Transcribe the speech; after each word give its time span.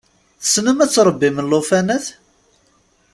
Tessnem 0.41 0.77
ad 0.83 0.91
tṛebbim 0.91 1.37
llufanat? 1.43 2.05